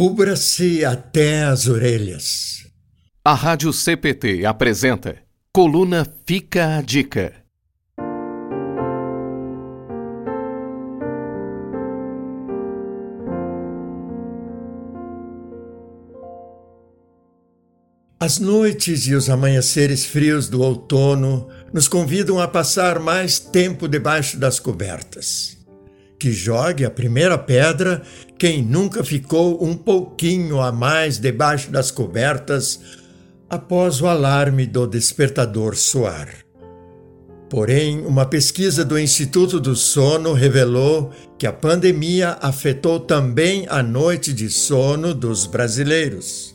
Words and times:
Cubra-se 0.00 0.82
até 0.82 1.42
as 1.42 1.68
orelhas. 1.68 2.66
A 3.22 3.34
Rádio 3.34 3.70
CPT 3.70 4.46
apresenta 4.46 5.18
Coluna 5.52 6.10
Fica 6.24 6.78
a 6.78 6.80
Dica. 6.80 7.34
As 18.18 18.38
noites 18.38 19.06
e 19.06 19.14
os 19.14 19.28
amanheceres 19.28 20.06
frios 20.06 20.48
do 20.48 20.62
outono 20.62 21.46
nos 21.74 21.86
convidam 21.86 22.40
a 22.40 22.48
passar 22.48 22.98
mais 22.98 23.38
tempo 23.38 23.86
debaixo 23.86 24.38
das 24.38 24.58
cobertas 24.58 25.59
que 26.20 26.30
jogue 26.30 26.84
a 26.84 26.90
primeira 26.90 27.38
pedra 27.38 28.02
quem 28.38 28.62
nunca 28.62 29.02
ficou 29.02 29.64
um 29.64 29.74
pouquinho 29.74 30.60
a 30.60 30.70
mais 30.70 31.18
debaixo 31.18 31.70
das 31.70 31.90
cobertas 31.90 32.78
após 33.48 34.02
o 34.02 34.06
alarme 34.06 34.66
do 34.66 34.86
despertador 34.86 35.74
soar. 35.74 36.28
Porém, 37.48 38.04
uma 38.06 38.26
pesquisa 38.26 38.84
do 38.84 38.98
Instituto 38.98 39.58
do 39.58 39.74
Sono 39.74 40.34
revelou 40.34 41.10
que 41.38 41.46
a 41.46 41.52
pandemia 41.52 42.36
afetou 42.40 43.00
também 43.00 43.66
a 43.68 43.82
noite 43.82 44.32
de 44.32 44.50
sono 44.50 45.14
dos 45.14 45.46
brasileiros. 45.46 46.54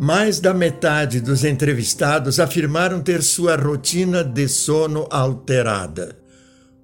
Mais 0.00 0.40
da 0.40 0.52
metade 0.52 1.20
dos 1.20 1.44
entrevistados 1.44 2.40
afirmaram 2.40 3.00
ter 3.00 3.22
sua 3.22 3.54
rotina 3.54 4.24
de 4.24 4.48
sono 4.48 5.06
alterada 5.10 6.25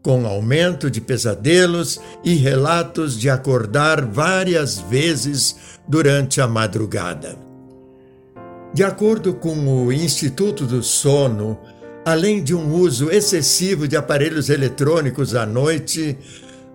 com 0.02 0.26
aumento 0.26 0.90
de 0.90 1.00
pesadelos 1.00 2.00
e 2.24 2.34
relatos 2.34 3.18
de 3.18 3.30
acordar 3.30 4.04
várias 4.04 4.78
vezes 4.78 5.56
durante 5.86 6.40
a 6.40 6.48
madrugada. 6.48 7.36
De 8.74 8.82
acordo 8.82 9.34
com 9.34 9.84
o 9.84 9.92
Instituto 9.92 10.66
do 10.66 10.82
Sono, 10.82 11.58
além 12.04 12.42
de 12.42 12.54
um 12.54 12.72
uso 12.74 13.10
excessivo 13.10 13.86
de 13.86 13.96
aparelhos 13.96 14.48
eletrônicos 14.48 15.34
à 15.34 15.46
noite, 15.46 16.18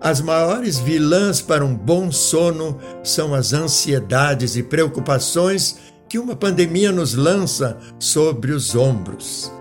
as 0.00 0.20
maiores 0.20 0.78
vilãs 0.78 1.42
para 1.42 1.64
um 1.64 1.74
bom 1.74 2.10
sono 2.12 2.78
são 3.02 3.34
as 3.34 3.52
ansiedades 3.52 4.56
e 4.56 4.62
preocupações 4.62 5.76
que 6.08 6.18
uma 6.18 6.36
pandemia 6.36 6.92
nos 6.92 7.14
lança 7.14 7.76
sobre 7.98 8.52
os 8.52 8.74
ombros. 8.74 9.57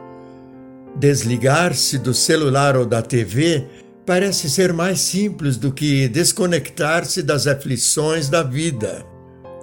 Desligar-se 0.95 1.97
do 1.97 2.13
celular 2.13 2.75
ou 2.75 2.85
da 2.85 3.01
TV 3.01 3.67
parece 4.05 4.49
ser 4.49 4.71
mais 4.71 5.01
simples 5.01 5.57
do 5.57 5.71
que 5.71 6.07
desconectar-se 6.07 7.21
das 7.21 7.45
aflições 7.45 8.29
da 8.29 8.41
vida. 8.41 9.05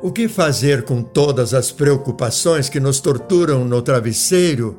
O 0.02 0.12
que 0.12 0.28
fazer 0.28 0.82
com 0.82 1.02
todas 1.02 1.54
as 1.54 1.72
preocupações 1.72 2.68
que 2.68 2.78
nos 2.78 3.00
torturam 3.00 3.64
no 3.64 3.80
travesseiro? 3.80 4.78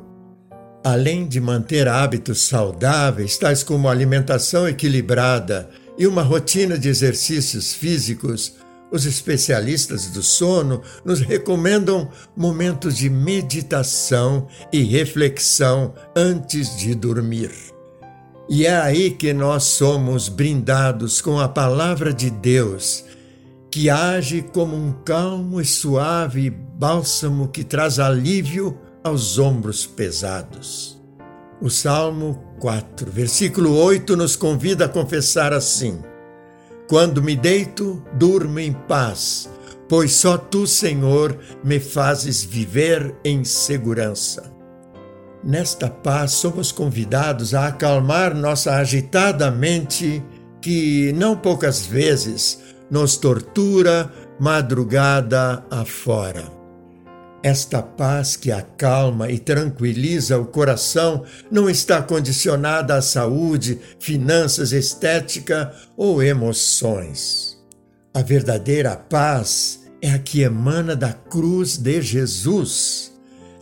Além 0.84 1.26
de 1.26 1.40
manter 1.40 1.88
hábitos 1.88 2.46
saudáveis, 2.46 3.36
tais 3.36 3.64
como 3.64 3.88
alimentação 3.88 4.68
equilibrada 4.68 5.68
e 5.98 6.06
uma 6.06 6.22
rotina 6.22 6.78
de 6.78 6.88
exercícios 6.88 7.74
físicos, 7.74 8.54
os 8.90 9.04
especialistas 9.04 10.06
do 10.08 10.22
sono 10.22 10.82
nos 11.04 11.20
recomendam 11.20 12.08
momentos 12.36 12.96
de 12.96 13.10
meditação 13.10 14.46
e 14.72 14.82
reflexão 14.82 15.94
antes 16.14 16.76
de 16.76 16.94
dormir. 16.94 17.50
E 18.48 18.64
é 18.64 18.76
aí 18.76 19.10
que 19.10 19.32
nós 19.32 19.64
somos 19.64 20.28
brindados 20.28 21.20
com 21.20 21.40
a 21.40 21.48
palavra 21.48 22.12
de 22.12 22.30
Deus, 22.30 23.04
que 23.70 23.90
age 23.90 24.42
como 24.52 24.76
um 24.76 24.92
calmo 25.04 25.60
e 25.60 25.64
suave 25.64 26.48
bálsamo 26.48 27.48
que 27.48 27.64
traz 27.64 27.98
alívio 27.98 28.78
aos 29.02 29.38
ombros 29.38 29.84
pesados. 29.84 30.96
O 31.60 31.68
Salmo 31.68 32.54
4, 32.60 33.10
versículo 33.10 33.76
8 33.76 34.16
nos 34.16 34.36
convida 34.36 34.84
a 34.84 34.88
confessar 34.88 35.52
assim: 35.52 36.00
quando 36.88 37.22
me 37.22 37.34
deito, 37.34 38.02
durmo 38.14 38.60
em 38.60 38.72
paz, 38.72 39.50
pois 39.88 40.12
só 40.12 40.38
tu, 40.38 40.66
Senhor, 40.66 41.38
me 41.64 41.80
fazes 41.80 42.44
viver 42.44 43.14
em 43.24 43.44
segurança. 43.44 44.52
Nesta 45.42 45.88
paz, 45.88 46.32
somos 46.32 46.72
convidados 46.72 47.54
a 47.54 47.68
acalmar 47.68 48.34
nossa 48.34 48.76
agitada 48.76 49.50
mente, 49.50 50.22
que 50.60 51.12
não 51.12 51.36
poucas 51.36 51.86
vezes 51.86 52.60
nos 52.90 53.16
tortura 53.16 54.10
madrugada 54.40 55.64
afora. 55.70 56.55
Esta 57.46 57.80
paz 57.80 58.34
que 58.34 58.50
acalma 58.50 59.30
e 59.30 59.38
tranquiliza 59.38 60.36
o 60.36 60.46
coração 60.46 61.22
não 61.48 61.70
está 61.70 62.02
condicionada 62.02 62.96
à 62.96 63.00
saúde, 63.00 63.78
finanças, 64.00 64.72
estética 64.72 65.72
ou 65.96 66.20
emoções. 66.20 67.56
A 68.12 68.20
verdadeira 68.20 68.96
paz 68.96 69.86
é 70.02 70.10
a 70.10 70.18
que 70.18 70.40
emana 70.40 70.96
da 70.96 71.12
cruz 71.12 71.76
de 71.76 72.02
Jesus. 72.02 73.12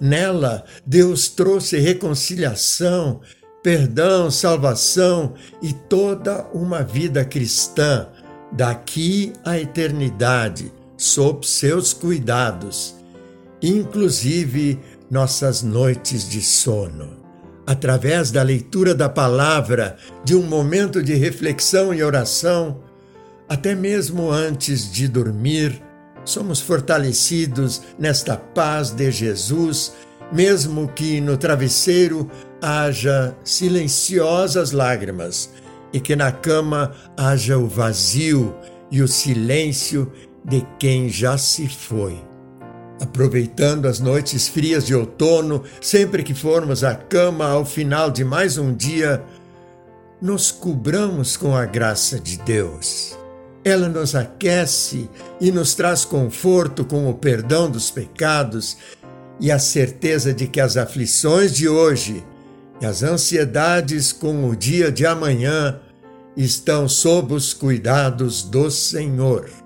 Nela, 0.00 0.64
Deus 0.86 1.28
trouxe 1.28 1.78
reconciliação, 1.78 3.20
perdão, 3.62 4.30
salvação 4.30 5.34
e 5.60 5.74
toda 5.74 6.46
uma 6.54 6.82
vida 6.82 7.22
cristã, 7.22 8.08
daqui 8.50 9.34
à 9.44 9.58
eternidade, 9.58 10.72
sob 10.96 11.46
seus 11.46 11.92
cuidados 11.92 13.03
inclusive 13.62 14.78
nossas 15.10 15.62
noites 15.62 16.28
de 16.28 16.40
sono. 16.40 17.24
Através 17.66 18.30
da 18.30 18.42
leitura 18.42 18.94
da 18.94 19.08
palavra, 19.08 19.96
de 20.24 20.34
um 20.34 20.42
momento 20.42 21.02
de 21.02 21.14
reflexão 21.14 21.94
e 21.94 22.02
oração, 22.02 22.82
até 23.48 23.74
mesmo 23.74 24.30
antes 24.30 24.90
de 24.90 25.08
dormir, 25.08 25.82
somos 26.24 26.60
fortalecidos 26.60 27.82
nesta 27.98 28.36
paz 28.36 28.90
de 28.90 29.10
Jesus, 29.10 29.92
mesmo 30.32 30.88
que 30.88 31.20
no 31.20 31.36
travesseiro 31.36 32.30
haja 32.60 33.36
silenciosas 33.44 34.72
lágrimas 34.72 35.50
e 35.92 36.00
que 36.00 36.16
na 36.16 36.32
cama 36.32 36.92
haja 37.16 37.56
o 37.58 37.68
vazio 37.68 38.54
e 38.90 39.02
o 39.02 39.08
silêncio 39.08 40.10
de 40.44 40.66
quem 40.78 41.08
já 41.08 41.38
se 41.38 41.68
foi. 41.68 42.33
Aproveitando 43.04 43.84
as 43.84 44.00
noites 44.00 44.48
frias 44.48 44.86
de 44.86 44.94
outono, 44.94 45.62
sempre 45.78 46.22
que 46.22 46.32
formos 46.32 46.82
à 46.82 46.94
cama 46.94 47.46
ao 47.46 47.62
final 47.66 48.10
de 48.10 48.24
mais 48.24 48.56
um 48.56 48.74
dia, 48.74 49.22
nos 50.22 50.50
cobramos 50.50 51.36
com 51.36 51.54
a 51.54 51.66
graça 51.66 52.18
de 52.18 52.38
Deus. 52.38 53.14
Ela 53.62 53.90
nos 53.90 54.14
aquece 54.14 55.10
e 55.38 55.52
nos 55.52 55.74
traz 55.74 56.06
conforto 56.06 56.82
com 56.82 57.10
o 57.10 57.12
perdão 57.12 57.70
dos 57.70 57.90
pecados 57.90 58.78
e 59.38 59.52
a 59.52 59.58
certeza 59.58 60.32
de 60.32 60.46
que 60.46 60.58
as 60.58 60.78
aflições 60.78 61.54
de 61.54 61.68
hoje 61.68 62.24
e 62.80 62.86
as 62.86 63.02
ansiedades 63.02 64.12
com 64.12 64.48
o 64.48 64.56
dia 64.56 64.90
de 64.90 65.04
amanhã 65.04 65.78
estão 66.34 66.88
sob 66.88 67.34
os 67.34 67.52
cuidados 67.52 68.42
do 68.42 68.70
Senhor. 68.70 69.63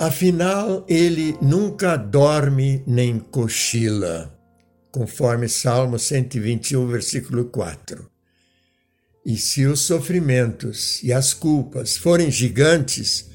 Afinal, 0.00 0.82
ele 0.88 1.36
nunca 1.42 1.94
dorme 1.94 2.82
nem 2.86 3.18
cochila, 3.18 4.34
conforme 4.90 5.46
Salmo 5.46 5.98
121, 5.98 6.86
versículo 6.86 7.44
4. 7.44 8.10
E 9.26 9.36
se 9.36 9.66
os 9.66 9.80
sofrimentos 9.80 11.02
e 11.02 11.12
as 11.12 11.34
culpas 11.34 11.98
forem 11.98 12.30
gigantes, 12.30 13.28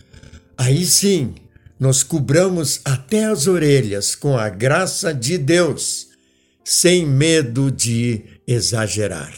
aí 0.58 0.84
sim 0.88 1.36
nos 1.80 2.02
cobramos 2.02 2.82
até 2.84 3.26
as 3.26 3.46
orelhas 3.46 4.16
com 4.16 4.35
a 4.35 4.50
graça 4.50 5.14
de 5.14 5.38
Deus, 5.38 6.08
sem 6.64 7.06
medo 7.06 7.70
de 7.70 8.23
exagerar. 8.47 9.35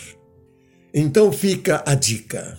Então 0.94 1.30
fica 1.33 1.83
a 1.85 1.94
dica. 1.94 2.57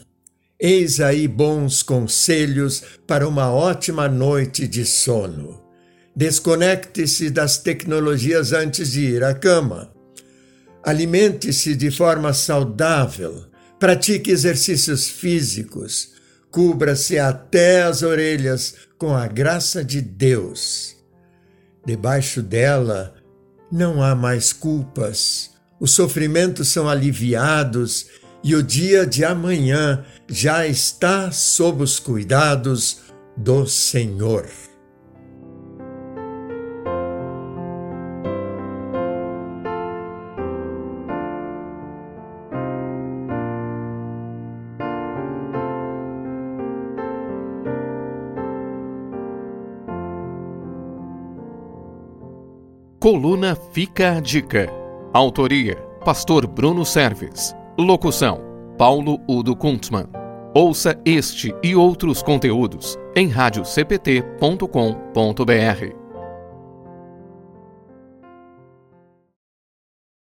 Eis 0.61 0.99
aí 0.99 1.29
bons 1.29 1.85
conselhos 1.85 2.83
para 3.07 3.29
uma 3.29 3.53
ótima 3.53 4.09
noite 4.09 4.67
de 4.67 4.85
sono. 4.85 5.63
Desconecte-se 6.17 7.31
das 7.31 7.59
tecnologias 7.59 8.53
antes 8.53 8.91
de 8.91 9.03
ir 9.03 9.23
à 9.23 9.33
cama. 9.35 9.93
Alimente-se 10.83 11.77
de 11.77 11.93
forma 11.93 12.33
saudável. 12.33 13.45
Pratique 13.79 14.33
exercícios 14.33 15.09
físicos. 15.09 16.15
Cubra-se 16.51 17.21
até 17.21 17.85
as 17.85 18.03
orelhas 18.03 18.75
com 18.99 19.15
a 19.15 19.29
graça 19.29 19.85
de 19.85 20.01
Deus. 20.01 20.97
Debaixo 21.87 22.43
dela 22.43 23.15
não 23.71 24.03
há 24.03 24.13
mais 24.13 24.53
culpas. 24.53 25.51
Os 25.79 25.93
sofrimentos 25.93 26.67
são 26.67 26.89
aliviados 26.89 28.07
e 28.49 28.55
o 28.55 28.63
dia 28.63 29.05
de 29.05 29.27
amanhã 29.27 30.07
já 30.27 30.67
está 30.67 31.31
sob 31.31 31.83
os 31.83 32.01
cuidados 32.01 33.03
do 33.37 33.67
Senhor. 33.67 34.49
Coluna 52.99 53.55
Fica 53.73 54.17
a 54.17 54.21
Dica. 54.21 54.73
Autoria: 55.13 55.77
Pastor 56.03 56.47
Bruno 56.47 56.87
Serves. 56.87 57.58
Locução: 57.79 58.41
Paulo 58.77 59.21
Udo 59.29 59.55
Kuntzmann. 59.55 60.09
Ouça 60.53 61.01
este 61.05 61.55
e 61.63 61.77
outros 61.77 62.23
conteúdos 62.23 62.99
em 63.15 63.29
radiocpt.com.br. 63.29 65.98